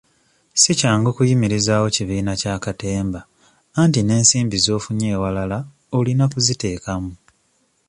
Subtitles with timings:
[0.61, 3.19] Si kyangu kuyimirizaawo kibiina kya katemba
[3.81, 5.57] anti n'ensimbi z'ofunye ewalala
[5.97, 7.11] olina ku ziteekamu.